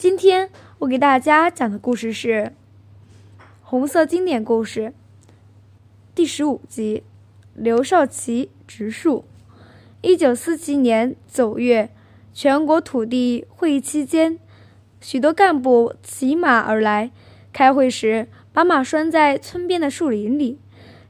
[0.00, 0.48] 今天
[0.78, 2.54] 我给大家讲的故事是
[3.60, 4.80] 《红色经典故事》
[6.14, 7.02] 第十五集：
[7.52, 9.26] 刘少奇植树。
[10.00, 11.90] 一九四七年九月，
[12.32, 14.38] 全国土地会议期间，
[15.02, 17.10] 许多干部骑马而来。
[17.52, 20.58] 开会时，把马拴在村边的树林里。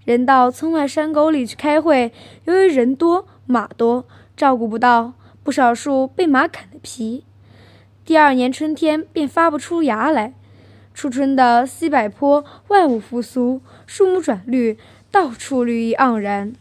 [0.05, 4.05] 人到村外山沟里去开会，由于人多马多，
[4.37, 5.13] 照顾不到，
[5.45, 7.23] 不少树被马砍了皮。
[8.05, 10.33] 第二年春天便发不出芽来。
[10.93, 14.77] 初春的西柏坡万物复苏，树木转绿，
[15.11, 16.52] 到处绿意盎然。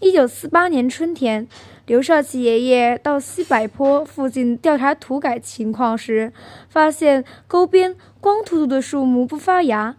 [0.00, 1.46] 一九四八年春天，
[1.86, 6.32] 刘少奇爷爷到西柏坡附近调查土改情况时，
[6.68, 9.96] 发现沟边光秃秃的树木不发芽。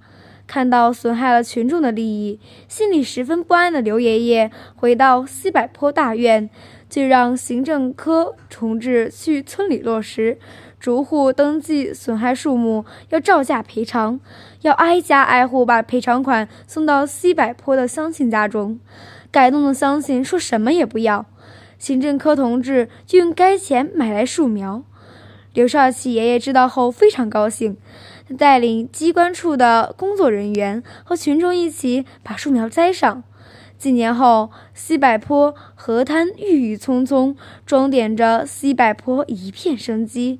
[0.47, 6.49] 看到损害了群众的利益，心里十分不安的刘爷爷回到西柏坡大院，
[6.89, 10.39] 就让行政科重治去村里落实，
[10.79, 14.19] 逐户登记损害树木，要照价赔偿，
[14.61, 18.79] 要挨家挨户把赔偿款送到西柏坡的乡亲家中。
[19.29, 21.25] 感动的乡亲说什么也不要，
[21.77, 24.83] 行政科同志就用该钱买来树苗。
[25.53, 27.75] 刘少奇爷爷知道后非常高兴。
[28.29, 33.23] 他带领机关处的工作人员和群众一起把树苗栽上。
[33.77, 37.35] 几年后，西柏坡河滩郁郁葱葱，
[37.65, 40.39] 装点着西柏坡一片生机。